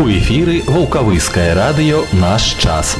[0.00, 2.96] У эфіры вулкавыскае радыё наш час.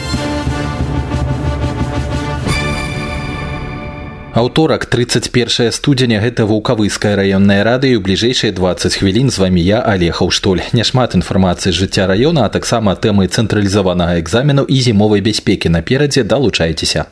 [4.34, 6.20] Аўторак 31 студзеня.
[6.20, 12.04] Гэта вулкавыскае раённае радыё бліжэйшыя 20 хвілін з вамі я алехаў штоль няшмат інфармацыі жыцця
[12.04, 17.08] раёна а таксама тэмы цэнтралізаванага экзамену і зімовай бяспекі наперадзе далучайцеся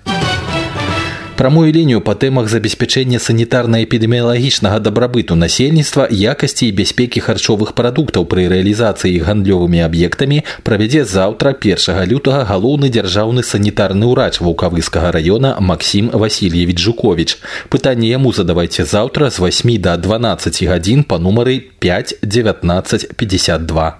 [1.38, 9.24] прамую лінію па тэмах забеспячэння санітарна-эпідэміялагічнага дабрабыту насельніцтва якасці і бяспекі харчовых прадуктаў пры рэалізацыі
[9.26, 17.38] гандлёвымі аб'ектамі правядзе заўтра першага лютага галоўны дзяржаўны санітарны ўрач вулкавыскага раёна Макссім Васильевич Жукович.
[17.70, 23.94] Пытанне яму задавайце заўтра з 8 до 12 гадзін па нумары 5 19 52.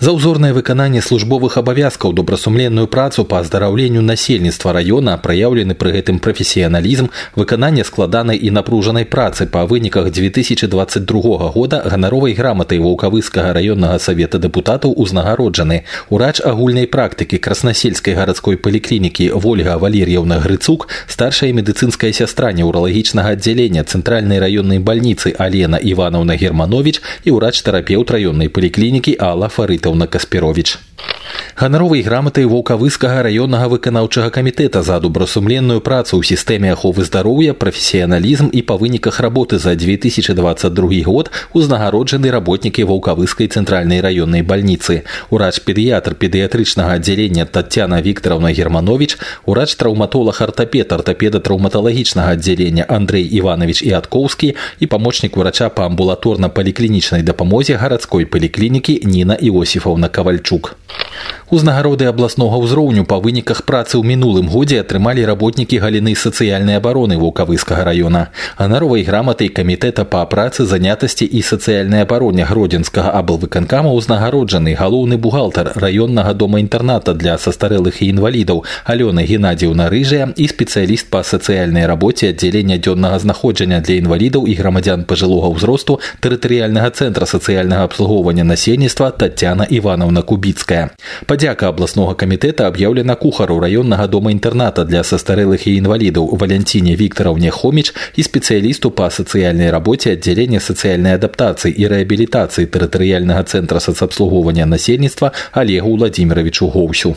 [0.00, 7.08] За ўзорнае выкананне службовых абавязкаў добрасумленную працу па аздараўленню насельніцтва раёна праяўлены пры гэтым прафесіяналізм
[7.36, 14.92] выканання складанай і напружанай працы па выніках 2022 года ганаровай граматай вулкавыскага раённага савета дэпутатаў
[14.96, 23.84] узнагароджаны урач агульнай практыкі краснасельскай гарадской паліклінікі ольга валер'яўна грыцук старшая медыцынская сястра неўралагічнага аддзялення
[23.84, 30.77] цэнтральнай раённай бальніцы алена ивановна германович і ўрач тэрапеўт раённай паліклінікі алла фарытаў Антоновна Каспирович
[31.56, 38.60] Ганаровай граматай вулкавыскага раённага выканаўчага камітэта за добрасумленную працу ў сістэме аховы здароўя, прафесіяналізм і
[38.60, 45.08] па выніках работы за 2022 год узнагароджаны работнікі вулкавыскай цэнтральнай раённай бальніцы.
[45.32, 49.16] Урач-педыятр педыятрычнага аддзялення Татяна Вікторовна Германович,
[49.48, 58.28] урач-траўматолог артапед артапеда траўматалагічнага аддзялення Андрей Иванович Іаткоўскі і памочнік урача па амбулаторна-паліклінічнай дапамозе гарадской
[58.28, 60.76] паліклінікі Ніна Іосифаўна Кавальчук.
[61.46, 67.86] Узнагароды абласнога ўзроўню па выніках працы ў мінулым годзе атрымалі работнікі галіны сацыяльнай абароны вулкавыскага
[67.86, 68.34] раёна.
[68.58, 76.34] Анаровай граматай камітэта па працы занятасці і сацыяльнай абароне гродзенскага аблвыканкама ўзнагароджаны галоўны бухгалтар раённага
[76.34, 82.82] дома інтэрната для састарэлых і інвалідаў Алёна Геннадзіўна рыжая і спецыяліст па сацыяльнай рабоце аддзялення
[82.82, 90.26] дзённага знаходжання для інвалідаў і грамадзян пажылога ўзросту тэрытарыяльнага цэнтра сацыяльнага абслугоўвання насельніцтва Татяна Івановна
[90.26, 90.90] Кубіцкая.
[91.27, 97.93] Падзяка абласнога камітэта аб'яўлена кухару раённага дома інтэрната для састарэлых і інвалідаў валянціне Віктораўне Хоміч
[98.15, 105.95] і спецыялісту па сацыяльнай рабоце аддзялення сацыяльнай адаптацыі і рэабілітацыі тэрытарыяльнага цэнтра сацабслугоўвання насельніцтва Олегу
[105.97, 107.15] Владимировичу Гоўсю.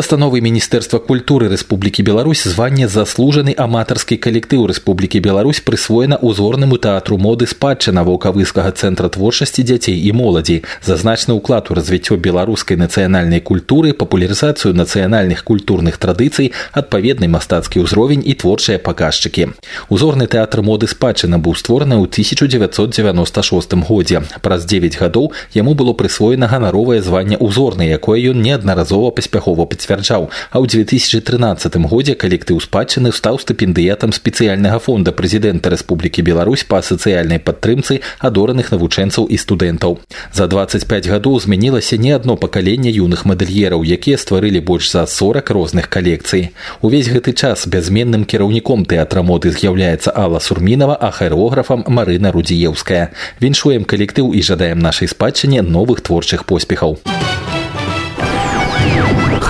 [0.00, 7.44] Пастановай міністэрства культуры Рэспублікі Беларусь званне заслужаны аматарскі калектыў Рэспублікі Беларусь прысвоена узорнаму тэатру моды
[7.44, 14.72] спадчына вулкавыскага цэнтра творчасці дзяцей і моладзі за ўклад у развіццё беларускай нацыянальнай культуры папулярызацыю
[14.72, 19.52] нацыянальных культурных традыцый адпаведны мастацкі ўзровень і творчыя паказчыкі
[19.90, 26.48] узорны тэатр моды спадчына быў створаны ў 1996 годзе праз 9 гадоў яму было прысвоена
[26.48, 33.11] ганаровае званне ўзорнай якое ён неаднаразова паспяхова пацвярджаў пацвярджаў а ў 2013 годзе калектыў спадчыны
[33.13, 39.99] стаў стыпендыятам спецыяльнага фонда прэзідэнта Рэспублікі Беларусь па сацыяльнай падтрымцы адораных навучэнцаў і студэнтаў.
[40.33, 45.89] За 25 гадоў змянілася не адно пакаленне юных мадэльераў якія стварылі больш за 40 розных
[45.89, 46.51] калекцый.
[46.81, 53.11] Увесь гэты час бязменным кіраўніком тэатра моды з'яўляецца алла сурмінова а хаэографам марына рудзіеўская.
[53.39, 56.99] Віншуем калектыў і жадаем нашай спадчыне новых творчых поспехаў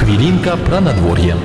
[0.05, 1.35] Хвілінка пра надвор'е.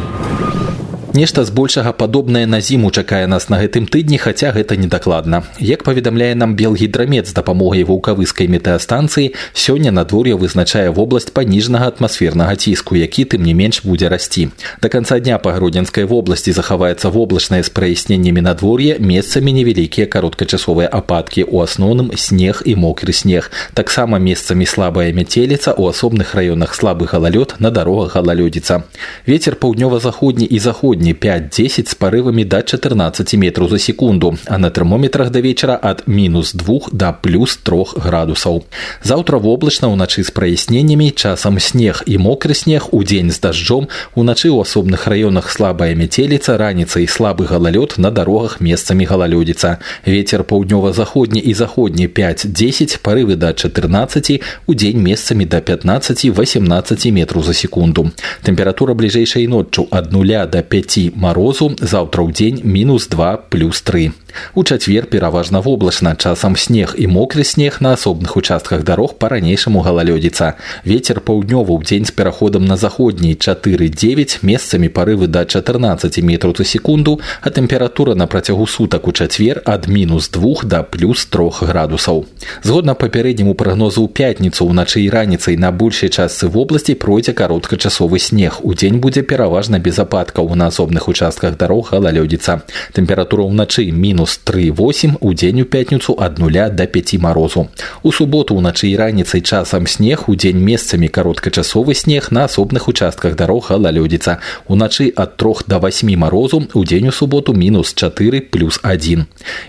[1.15, 5.47] Нешта збольшага падобнае на зіму чакае нас на гэтым тыдні, хаця гэта недакладна.
[5.63, 12.99] Як паведамляе нам белгідрамет з дапамогай вулкавыскай метэастанцыі, сёння надвор'е вызначае вобласць паніжнага атмасфернага ціску,
[12.99, 14.51] які тым не менш будзе расці.
[14.83, 21.47] Да канца дня па гродзенскай вобласці захаваецца воблачнае з праясненнямі надвор'е, месцамі невялікія кароткачасовыя ападкі,
[21.47, 23.55] у асноўным снег і мокры снег.
[23.71, 28.83] Таксама месцамі слабая мяцеліца, у асобных раёнах слабы галалёд на дарогах галалёдзіца.
[29.23, 34.69] Вецер паўднёва-заходні і заходні сёння 5-10 з парывамі да 14 метраў за секунду, а на
[34.69, 38.63] тэрмометрах да вечара ад мінус 2 да плюс 3 градусаў.
[39.03, 44.49] Заўтра воблачна ўначы з праясненнямі часам снег і мокры снег у дзень з дажджом, уначы
[44.49, 49.77] ў асобных раёнах слабая мяцеліца, раніца і слабы галалёд на дарогах месцамі галалёдзіца.
[50.05, 57.53] Вецер паўднёва-заходні і заходні 5-10 парывы да 14 у дзень месцамі да 15-18 метраў за
[57.53, 58.11] секунду.
[58.43, 63.82] Тэмпература бліжэйшай ноччу ад нуля до 5 5 морозу, завтра в день минус 2 плюс
[63.82, 64.12] 3.
[64.53, 70.55] У чацвер пераважна воблачна, часам снег і мокры снег на асобных участках дарог па-ранейшаму галалёдзіца.
[70.83, 76.65] Вецер паўднёвы ў дзень з пераходам на заходні 4-9 месцамі парывы да 14 метраў за
[76.65, 82.25] секунду, а тэмпература на працягу сутак у чацвер ад мінус 2 да плюс 3 градусаў.
[82.63, 88.59] Згодна папярэдняму прагнозу ў пятніцу ўначы і раніцай на большай частцы вобласці пройдзе кароткачасовы снег.
[88.63, 92.61] У дзень будзе пераважна без ападкаў на асобных участках дарог галалёдзіца.
[92.91, 97.67] Тэмпература ўначы мінус 3,8 у дзень у пятніцу ад нуля до 5 марозу.
[98.03, 103.35] У суботу ўначы і раніцай часам снег у дзень месцамі кароткачасовы снег на асобных участках
[103.35, 104.37] дарог галалёдзіца.
[104.67, 109.25] Уначы ад 3 до 8 марозу у дзень у суботу мінус 4 плюс 1.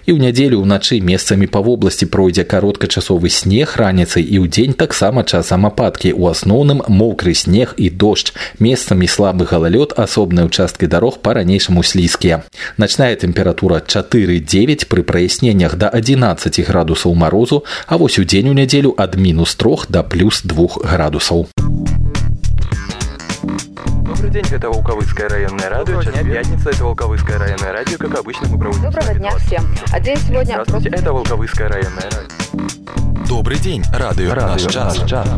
[0.06, 5.24] І ў нядзелю ўначы месцамі па вобласці пройдзе кароткачасовы снег раніцай і ў дзень таксама
[5.24, 11.82] часам ападкі у асноўным мокры снег і дождж месцамі слабы галалёд асобныя участкі дарог па-ранейшаму
[11.82, 12.42] слізкія
[12.76, 13.80] начная тэмпература
[14.40, 19.54] 4-9 пры праясненнях да 11 градусаў марозу а вось у дзень у нядзелю ад мінус
[19.56, 21.48] 3 да плюс 2 градусаў
[24.06, 26.02] Добрый день, это Волковыцкая районная радио.
[26.02, 27.98] Сейчас пятница, это Волковыцкая районная радио.
[27.98, 28.82] Как обычно, мы проводим...
[28.82, 29.66] Доброго дня всем.
[29.92, 30.62] А день сегодня...
[30.64, 33.26] Здравствуйте, это Волковыцкая районная радио.
[33.28, 34.98] Добрый день, радио, радио наш час.
[34.98, 35.28] Наш час.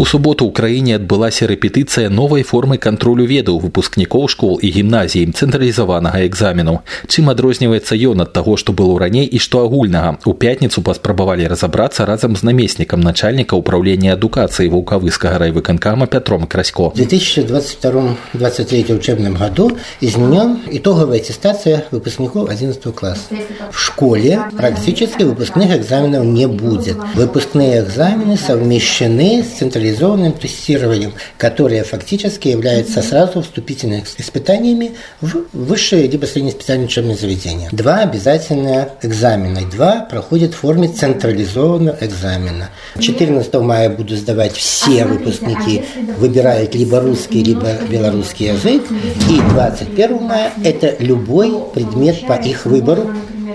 [0.00, 6.24] У суботу ў краіне адбылася рэпетыцыя новай формы кантролю ведаў выпускнікоў школ і гімназій цэнтралізаванага
[6.24, 6.80] экзамену.
[7.04, 10.16] Чым адрозніваецца ён ад таго, што было раней і што агульнага.
[10.24, 16.96] У пятніцу паспрабавалі разабрацца разам з намеснікам начальніка ўправлення адукацыі вулкавыскага райвыканкама Пятром Красько.
[16.96, 23.36] В 2022-2023 учебном году изменен итоговая аттестация выпускников 11 класса.
[23.70, 26.96] В школе практически выпускных экзаменов не будет.
[27.14, 34.91] Выпускные экзамены совмещены с централизованным централизованным тестированием, которое фактически является сразу вступительными испытаниями
[35.21, 37.69] в высшее либо среднеспециальное учебное заведение.
[37.71, 39.61] Два обязательные экзамена.
[39.69, 42.69] Два проходят в форме централизованного экзамена.
[42.99, 45.83] 14 мая будут сдавать все выпускники,
[46.17, 48.83] выбирают либо русский, либо белорусский язык.
[49.29, 53.11] И 21 мая это любой предмет по их выбору,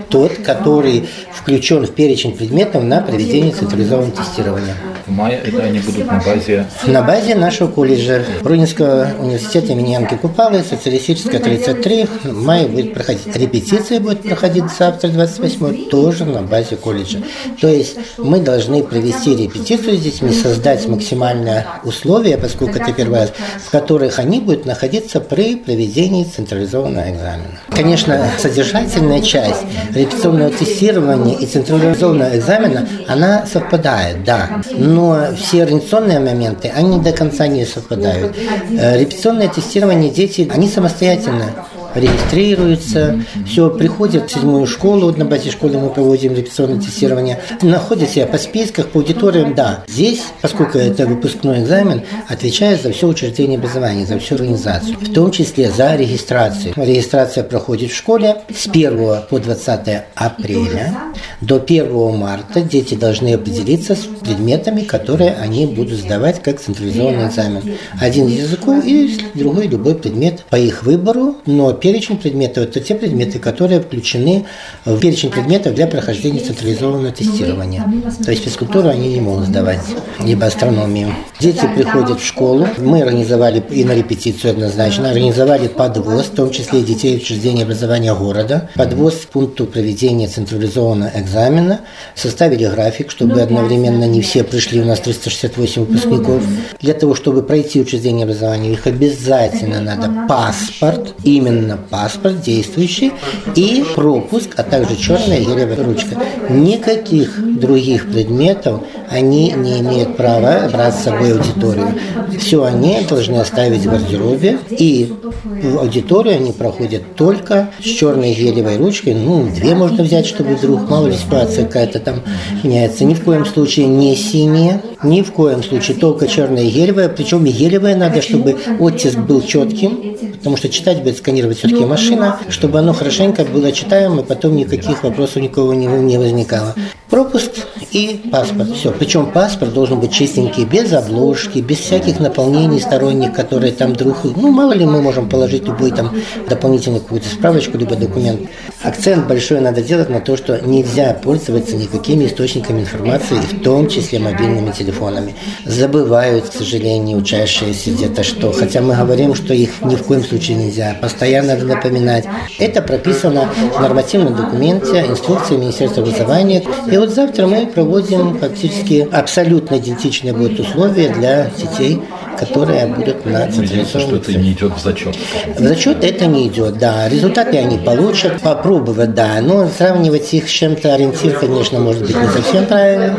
[0.09, 4.75] тот, который включен в перечень предметов на проведение централизованного тестирования.
[5.11, 6.67] В мае это они будут на базе?
[6.87, 12.07] На базе нашего колледжа Рунинского университета имени Янки Купалы, социалистическая 33.
[12.25, 17.19] В мае будет проходить репетиция, будет проходить завтра, 28 тоже на базе колледжа.
[17.61, 23.33] То есть мы должны провести репетицию с детьми, создать максимальные условия, поскольку это первый раз,
[23.67, 27.59] в которых они будут находиться при проведении централизованного экзамена.
[27.71, 34.62] Конечно, содержательная часть репетиционного тестирования и централизованного экзамена, она совпадает, да.
[34.71, 35.00] Но
[35.37, 38.37] все организационные моменты, они до конца не совпадают.
[38.70, 45.79] Э, репетиционное тестирование дети, они самостоятельно регистрируются, все, приходят в седьмую школу, на базе школы
[45.79, 49.85] мы проводим репетиционное тестирование, находят себя по списках, по аудиториям, да.
[49.89, 55.31] Здесь, поскольку это выпускной экзамен, отвечает за все учреждение образования, за всю организацию, в том
[55.31, 56.75] числе за регистрацию.
[56.77, 60.95] Регистрация проходит в школе с 1 по 20 апреля.
[61.41, 67.63] До 1 марта дети должны определиться с предметами, которые они будут сдавать как централизованный экзамен.
[68.01, 73.38] Один языков и другой любой предмет по их выбору, но перечень предметов– это те предметы,
[73.38, 74.47] которые включены
[74.85, 77.85] в перечень предметов для прохождения централизованного тестирования.
[78.25, 79.81] То есть физкультуру они не могут сдавать,
[80.25, 81.15] либо астрономию.
[81.41, 82.69] Дети приходят в школу.
[82.79, 88.15] Мы организовали и на репетицию однозначно, организовали подвоз, в том числе и детей учреждения образования
[88.15, 91.81] города, подвоз к пункту проведения централизованного экзамена,
[92.15, 96.43] составили график, чтобы одновременно не все пришли, у нас 368 выпускников.
[96.81, 103.12] Для того, чтобы пройти учреждение образования, их обязательно надо паспорт, именно именно паспорт действующий
[103.55, 106.17] и пропуск, а также черная гелевая ручка.
[106.49, 111.95] Никаких других предметов они не имеют права брать с собой аудиторию.
[112.39, 115.12] Все они должны оставить в гардеробе, и
[115.45, 119.15] в аудиторию они проходят только с черной гелевой ручкой.
[119.15, 122.23] Ну, две можно взять, чтобы вдруг, мало ли ситуация какая-то там
[122.62, 123.05] меняется.
[123.05, 127.09] Ни в коем случае не синие, ни в коем случае только черная гелевая.
[127.09, 132.79] Причем гелевая надо, чтобы оттиск был четким, потому что читать будет сканировать все-таки машина, чтобы
[132.79, 136.75] оно хорошенько было читаемо, и потом никаких вопросов никого не, не возникало.
[137.11, 137.50] Пропуск
[137.90, 138.75] и паспорт.
[138.75, 138.93] Все.
[138.93, 144.25] Причем паспорт должен быть чистенький, без обложки, без всяких наполнений сторонних, которые там вдруг...
[144.25, 146.14] Ну, мало ли мы можем положить любой там
[146.49, 148.49] дополнительную какую-то справочку, либо документ.
[148.83, 154.19] Акцент большой надо делать на то, что нельзя пользоваться никакими источниками информации, в том числе
[154.19, 155.35] мобильными телефонами.
[155.67, 158.52] Забывают, к сожалению, учащиеся где-то что.
[158.52, 162.25] Хотя мы говорим, что их ни в коем случае нельзя, постоянно надо напоминать.
[162.59, 166.62] Это прописано в нормативном документе, инструкции Министерства образования.
[166.90, 172.00] И вот завтра мы проводим фактически абсолютно идентичные будут условия для детей
[172.40, 175.16] которые будут на централизованном что это не идет в зачет.
[175.56, 177.09] В зачет это не идет, да.
[177.09, 179.40] Результаты они получат, попробовать, да.
[179.42, 183.18] Но сравнивать их с чем-то ориентир, конечно, может быть не совсем правильно.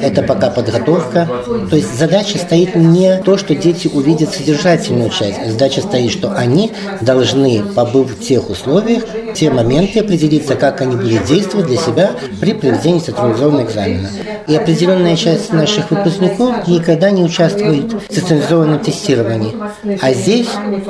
[0.00, 1.28] Это пока подготовка.
[1.68, 5.44] То есть задача стоит не то, что дети увидят содержательную часть.
[5.50, 9.02] Задача стоит, что они должны, побыв в тех условиях,
[9.34, 14.10] те моменты определиться, как они будут действовать для себя при проведении централизованного экзамена.
[14.46, 19.53] И определенная часть наших выпускников никогда не участвует в централизованном тестировании.
[20.01, 20.49] А здесь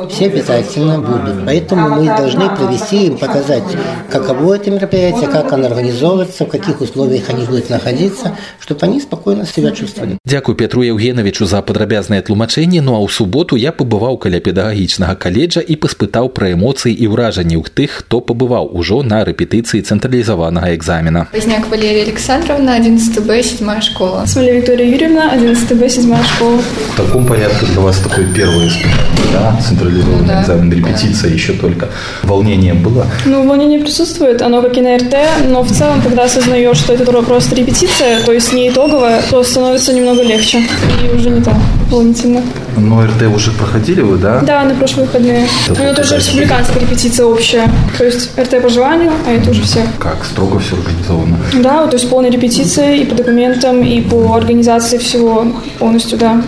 [0.09, 1.45] все обязательно будут.
[1.45, 3.63] Поэтому мы должны провести им, показать,
[4.09, 9.45] каково это мероприятие, как оно организовывается, в каких условиях они будут находиться, чтобы они спокойно
[9.45, 10.17] себя чувствовали.
[10.25, 15.61] Дякую Петру Евгеновичу за падрабязнае тлумачэнне, ну а ў суботу я пабываў каля педагагічнага каледжа
[15.61, 21.27] і паспытаў пра эмоцыі і ўражанні ў тых, хто побываў уже на рэпетыцыі цэнтралізаванага экзамена.
[21.33, 24.25] Возняк Валерия Александровна, 11 Б, 7 школа.
[24.25, 26.59] Смоля Виктория Юрьевна, 11 Б, 7 школа.
[26.93, 27.25] В таком
[27.66, 29.60] для вас такой первый испытание, да?
[29.66, 30.42] Централизованный да.
[30.42, 31.88] экзамен, репетиция еще только.
[32.22, 33.06] Волнение было?
[33.26, 35.14] Ну, волнение присутствует, оно как и на РТ,
[35.48, 39.92] но в целом, когда осознаешь, что это просто репетиция, то есть не итоговая, то становится
[39.92, 41.56] немного легче и уже не так
[41.90, 42.42] волнительно.
[42.76, 44.40] Но РТ уже проходили вы, да?
[44.40, 45.46] Да, на прошлые выходные.
[45.68, 47.70] Это, это уже республиканская репетиция общая.
[47.98, 49.86] То есть РТ по желанию, а это уже все.
[49.98, 50.24] Как?
[50.24, 51.38] Строго все организовано?
[51.62, 55.46] Да, то есть полная репетиция и по документам, и по организации всего
[55.78, 56.42] полностью, да.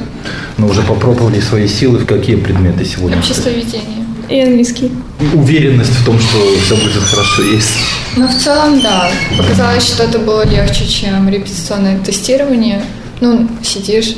[0.58, 3.18] Но уже попробовали свои силы в какие предметы сегодня?
[3.18, 4.04] Обществоведение.
[4.28, 4.92] И английский.
[5.34, 7.72] Уверенность в том, что все будет хорошо есть?
[8.16, 9.10] Ну, в целом, да.
[9.36, 12.82] Показалось, что это было легче, чем репетиционное тестирование.
[13.20, 14.14] Ну, сидишь,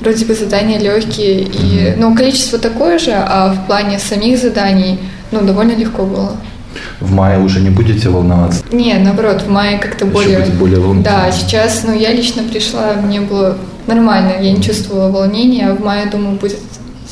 [0.00, 4.98] вроде бы задания легкие, и, ну, количество такое же, а в плане самих заданий,
[5.30, 6.36] ну, довольно легко было.
[7.00, 8.62] В мае уже не будете волноваться?
[8.72, 10.40] Не, наоборот, в мае как-то более...
[10.58, 11.22] более волнительно.
[11.24, 13.56] Да, сейчас, ну, я лично пришла, мне было
[13.86, 16.58] нормально, я не чувствовала волнения, а в мае, думаю, будет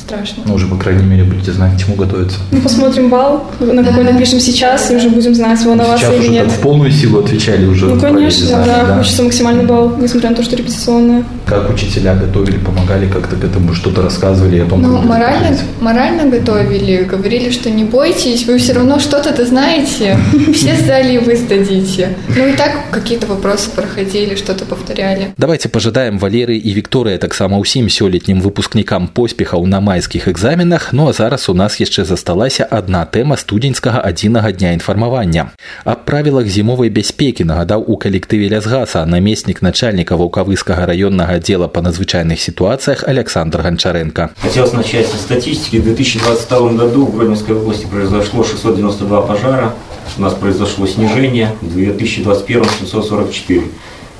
[0.04, 0.42] страшно.
[0.46, 2.38] Ну, уже, по крайней мере, будете знать, к чему готовиться.
[2.50, 6.46] Ну, посмотрим балл, на какой напишем сейчас, и уже будем знать, волноваться сейчас или нет.
[6.48, 7.86] в полную силу отвечали уже.
[7.86, 11.24] Ну, конечно, знали, да, да, хочется максимальный балл, несмотря на то, что репетиционное.
[11.46, 17.04] Как учителя готовили, помогали как-то к этому, что-то рассказывали о том, Ну, морально, морально готовили,
[17.04, 20.16] говорили, что не бойтесь, вы все равно что-то-то знаете,
[20.54, 22.16] все сдали, и вы сдадите.
[22.36, 25.34] Ну, и так какие-то вопросы проходили, что-то повторяли.
[25.36, 31.06] Давайте пожидаем Валеры и Виктория так само усім сёлетнім выпускникам поспехаў на майскіх экзаменах ну
[31.06, 35.54] а зараз у нас яшчэ засталася адна тэма студзеньскага адзінага дня інфармавання
[35.84, 42.40] аб правілах зімовай бяспекі нагадаў у калектыве лясгаса намеснік начальніка ваўкавыскага раённага отдела по надзвычайных
[42.40, 44.30] ситуациях Александр Гончаренко.
[44.40, 45.76] Хотелось начать со статистики.
[45.76, 49.74] В 2022 году в Гродненской области произошло 692 пожара.
[50.16, 51.52] У нас произошло снижение.
[51.60, 53.62] В 2021 744.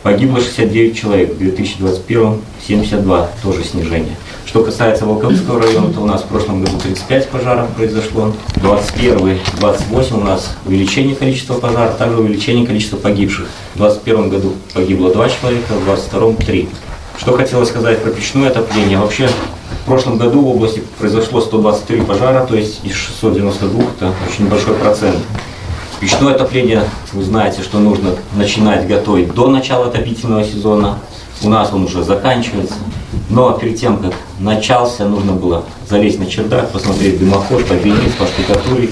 [0.03, 1.35] Погибло 69 человек.
[1.35, 4.17] В 2021 72 тоже снижение.
[4.56, 8.32] Что касается Волковского района, то у нас в прошлом году 35 пожаров произошло.
[8.56, 13.48] 21 28 у нас увеличение количества пожаров, также увеличение количества погибших.
[13.74, 16.70] В 2021 году погибло 2 человека, в 2022 3.
[17.18, 18.98] Что хотелось сказать про печное отопление.
[18.98, 24.48] Вообще, в прошлом году в области произошло 123 пожара, то есть из 692 это очень
[24.48, 25.18] большой процент.
[26.00, 31.00] Печное отопление, вы знаете, что нужно начинать готовить до начала отопительного сезона.
[31.44, 32.76] У нас он уже заканчивается.
[33.30, 38.92] Но перед тем, как начался, нужно было залезть на чердак, посмотреть дымоход, подвинить, поштукатурить,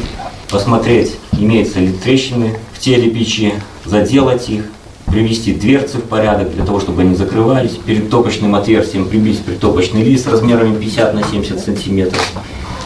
[0.49, 3.53] посмотреть, имеются ли трещины в теле печи,
[3.85, 4.65] заделать их,
[5.07, 10.27] привести дверцы в порядок для того, чтобы они закрывались, перед топочным отверстием прибить притопочный лист
[10.27, 12.33] размерами 50 на 70 сантиметров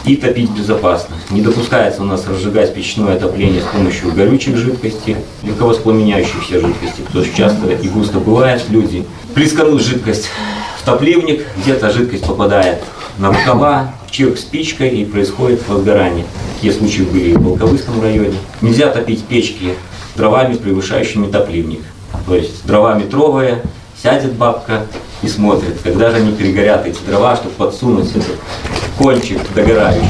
[0.04, 1.16] и топить безопасно.
[1.30, 7.36] Не допускается у нас разжигать печное отопление с помощью горючих жидкостей, легковоспламеняющихся жидкостей, потому что
[7.36, 10.28] часто и густо бывает, люди плесканут жидкость
[10.88, 12.82] топливник, где-то жидкость попадает
[13.18, 16.24] на рукава, чирк спичкой и происходит возгорание.
[16.54, 18.38] Такие случаи были в Волковыском районе.
[18.62, 19.74] Нельзя топить печки
[20.16, 21.80] дровами, превышающими топливник.
[22.26, 23.62] То есть дрова метровые,
[24.02, 24.86] сядет бабка
[25.20, 28.38] и смотрит, когда же они перегорят эти дрова, чтобы подсунуть этот
[28.96, 30.08] кончик догорающий.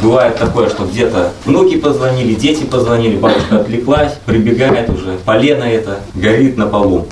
[0.00, 6.56] Бывает такое, что где-то внуки позвонили, дети позвонили, бабушка отвлеклась, прибегает уже, полено это горит
[6.56, 7.08] на полу.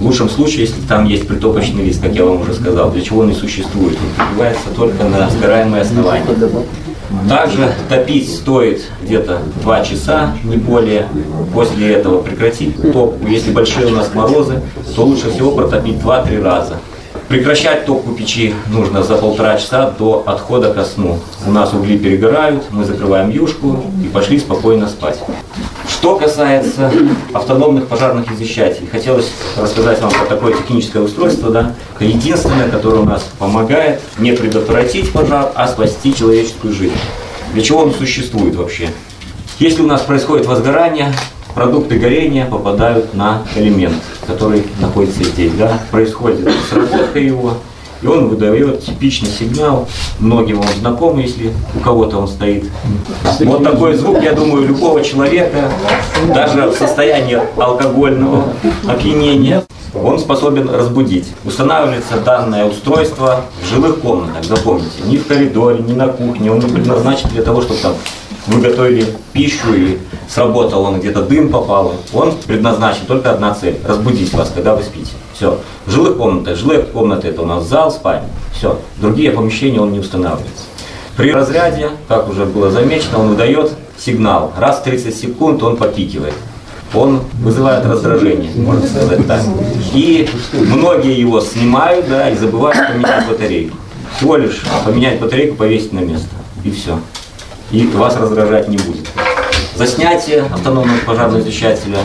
[0.00, 3.20] В лучшем случае, если там есть притопочный лист, как я вам уже сказал, для чего
[3.20, 3.98] он и существует.
[4.18, 6.26] Он прибивается только на сгораемое основание.
[7.28, 11.06] Также топить стоит где-то 2 часа, не более.
[11.52, 13.26] После этого прекратить топку.
[13.28, 14.62] Если большие у нас морозы,
[14.96, 16.76] то лучше всего протопить 2-3 раза.
[17.30, 21.20] Прекращать топку печи нужно за полтора часа до отхода ко сну.
[21.46, 25.20] У нас угли перегорают, мы закрываем юшку и пошли спокойно спать.
[25.88, 26.90] Что касается
[27.32, 33.30] автономных пожарных извещателей, хотелось рассказать вам про такое техническое устройство, да, единственное, которое у нас
[33.38, 36.98] помогает не предотвратить пожар, а спасти человеческую жизнь.
[37.52, 38.88] Для чего он существует вообще?
[39.60, 41.14] Если у нас происходит возгорание,
[41.54, 45.52] продукты горения попадают на элемент, который находится здесь.
[45.54, 45.78] Да?
[45.90, 47.54] Происходит сработка его,
[48.02, 49.88] и он выдает типичный сигнал.
[50.18, 52.64] Многим он знаком, если у кого-то он стоит.
[53.40, 55.70] Вот такой звук, я думаю, любого человека,
[56.34, 58.44] даже в состоянии алкогольного
[58.88, 61.26] опьянения, он способен разбудить.
[61.44, 66.52] Устанавливается данное устройство в жилых комнатах, запомните, ни в коридоре, ни на кухне.
[66.52, 67.94] Он не предназначен для того, чтобы там
[68.46, 71.94] вы готовили пищу и сработал он, где-то дым попал.
[72.12, 75.12] Он предназначен только одна цель– разбудить вас, когда вы спите.
[75.34, 75.58] Все.
[75.86, 78.28] В жилых комнатах, жилые комнаты это у нас зал, спальня.
[78.54, 78.78] Все.
[78.96, 80.64] Другие помещения он не устанавливается.
[81.16, 84.52] При разряде, как уже было замечено, он выдает сигнал.
[84.56, 86.34] Раз в 30 секунд он попикивает.
[86.94, 89.42] Он вызывает раздражение, можно сказать так.
[89.94, 93.76] И многие его снимают, да, и забывают поменять батарейку.
[94.16, 96.28] Всего лишь поменять батарейку, повесить на место.
[96.64, 96.98] И все
[97.70, 99.06] и вас раздражать не будет.
[99.76, 101.98] За снятие автономного пожарного извещателя,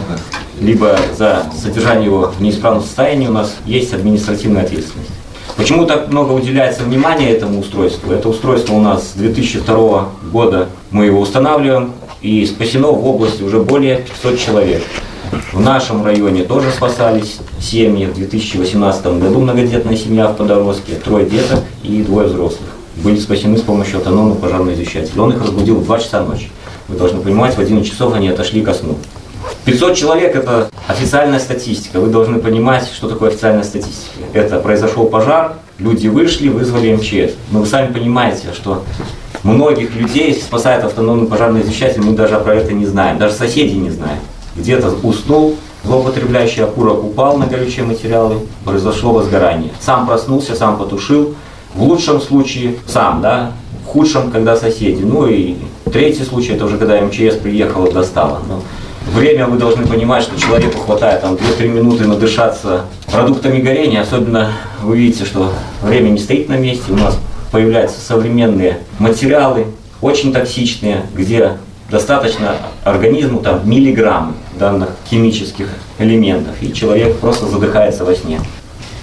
[0.61, 5.11] либо за содержание его в неисправном состоянии у нас есть административная ответственность.
[5.57, 8.11] Почему так много уделяется внимания этому устройству?
[8.11, 13.59] Это устройство у нас с 2002 года мы его устанавливаем, и спасено в области уже
[13.59, 14.83] более 500 человек.
[15.51, 18.05] В нашем районе тоже спасались семьи.
[18.05, 23.61] В 2018 году многодетная семья в Подороске, трое деток и двое взрослых были спасены с
[23.61, 25.21] помощью автономного пожарного извещателя.
[25.21, 26.49] Он их разбудил в 2 часа ночи.
[26.87, 28.97] Вы должны понимать, в 11 часов они отошли ко сну.
[29.65, 31.99] 500 человек– это официальная статистика.
[31.99, 34.19] Вы должны понимать, что такое официальная статистика.
[34.33, 37.33] Это произошел пожар, люди вышли, вызвали МЧС.
[37.51, 38.83] Но вы сами понимаете, что
[39.43, 43.89] многих людей спасает автономный пожарный извещатель, мы даже про это не знаем, даже соседи не
[43.89, 44.21] знают.
[44.55, 49.71] Где-то уснул, злоупотребляющий окурок упал на горючие материалы, произошло возгорание.
[49.79, 51.35] Сам проснулся, сам потушил,
[51.75, 53.51] в лучшем случае сам, да,
[53.83, 55.03] в худшем, когда соседи.
[55.03, 55.55] Ну и
[55.91, 58.41] третий случай, это уже когда МЧС приехала, достала.
[58.47, 58.61] Но
[59.11, 64.97] время вы должны понимать, что человеку хватает там 2-3 минуты надышаться продуктами горения, особенно вы
[64.97, 65.51] видите, что
[65.81, 67.17] время не стоит на месте, у нас
[67.51, 69.67] появляются современные материалы,
[70.01, 71.53] очень токсичные, где
[71.89, 75.67] достаточно организму там миллиграмм данных химических
[75.99, 78.41] элементов, и человек просто задыхается во сне.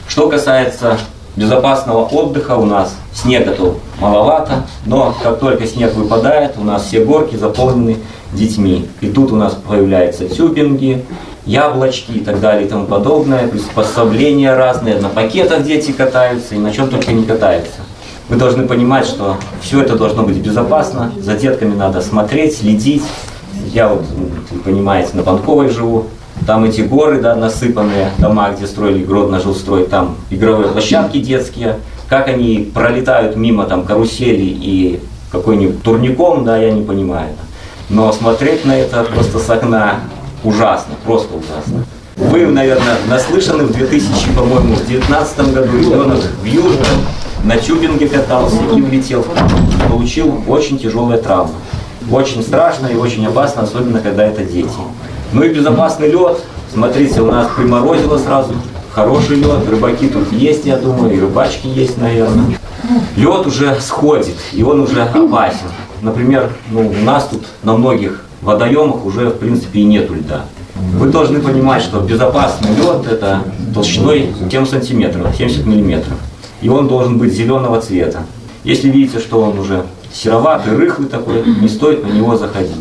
[0.08, 0.98] Что касается
[1.36, 7.04] безопасного отдыха у нас снега тут маловато, но как только снег выпадает, у нас все
[7.04, 7.98] горки заполнены
[8.32, 8.88] детьми.
[9.00, 11.04] И тут у нас появляются тюбинги,
[11.46, 16.72] яблочки и так далее и тому подобное, приспособления разные, на пакетах дети катаются и на
[16.72, 17.80] чем только не катаются.
[18.28, 23.02] Вы должны понимать, что все это должно быть безопасно, за детками надо смотреть, следить.
[23.72, 24.04] Я вот,
[24.64, 26.06] понимаете, на Панковой живу,
[26.46, 31.78] там эти горы, да, насыпанные дома, где строили Гродно жилстрой, там игровые площадки детские,
[32.08, 35.00] как они пролетают мимо там карусели и
[35.30, 37.30] какой-нибудь турником, да, я не понимаю.
[37.88, 40.00] Но смотреть на это просто с окна
[40.44, 41.84] ужасно, просто ужасно.
[42.16, 46.86] Вы, наверное, наслышаны в 2000, по-моему, в 2019 году ребенок в Южном
[47.44, 49.24] на тюбинге катался и улетел
[49.88, 51.54] Получил очень тяжелая травма.
[52.10, 54.68] Очень страшно и очень опасно, особенно когда это дети.
[55.32, 56.38] Ну и безопасный лед.
[56.72, 58.54] Смотрите, у нас приморозило сразу.
[58.92, 62.58] Хороший лед, рыбаки тут есть, я думаю, и рыбачки есть, наверное.
[63.16, 65.68] Лед уже сходит, и он уже опасен.
[66.02, 70.44] Например, ну, у нас тут на многих водоемах уже, в принципе, и нету льда.
[70.98, 76.18] Вы должны понимать, что безопасный лед это толщиной 7 сантиметров, 70 миллиметров.
[76.60, 78.24] И он должен быть зеленого цвета.
[78.64, 82.76] Если видите, что он уже сероватый, рыхлый такой, не стоит на него заходить.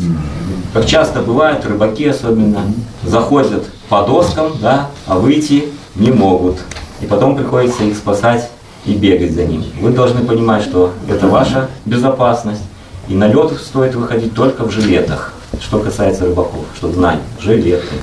[0.73, 2.61] Как часто бывает, рыбаки особенно
[3.03, 6.59] заходят по доскам, да, а выйти не могут.
[7.01, 8.49] И потом приходится их спасать
[8.85, 9.65] и бегать за ним.
[9.81, 12.61] Вы должны понимать, что это ваша безопасность.
[13.09, 15.33] И на лед стоит выходить только в жилетах.
[15.59, 17.95] Что касается рыбаков, чтобы знать, жилеты.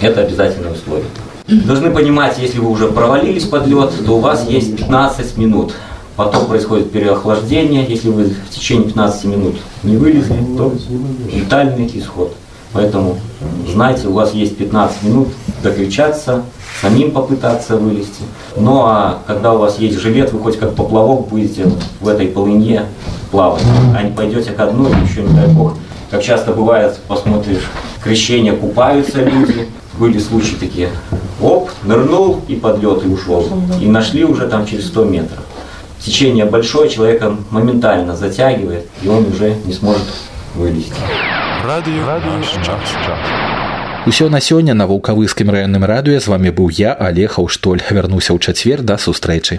[0.00, 1.06] Это обязательное условие.
[1.46, 5.72] Должны понимать, если вы уже провалились под лед, то у вас есть 15 минут
[6.16, 10.72] потом происходит переохлаждение, если вы в течение 15 минут не вылезли, то
[11.32, 12.34] летальный исход.
[12.72, 13.18] Поэтому
[13.72, 15.28] знайте, у вас есть 15 минут
[15.62, 16.42] докричаться,
[16.80, 18.22] самим попытаться вылезти.
[18.56, 21.66] Ну а когда у вас есть жилет, вы хоть как поплавок будете
[22.00, 22.86] в этой полынье
[23.30, 23.62] плавать,
[23.96, 25.74] а не пойдете ко дну, еще не дай бог.
[26.10, 27.70] Как часто бывает, посмотришь,
[28.02, 29.68] крещение купаются люди,
[29.98, 30.90] были случаи такие,
[31.40, 33.46] оп, нырнул и подлет и ушел.
[33.80, 35.44] И нашли уже там через 100 метров
[36.03, 40.07] Течение большое, человека моментально затягивает, и он уже не сможет
[40.55, 40.93] вылезти.
[41.65, 42.79] Радио, Радио наш час.
[44.05, 48.39] Усё на сёння на вулкавыскім раённым радыё з вами быў я Олег Аўштоль вярнуся ў
[48.39, 49.57] чацвер да сустрэчы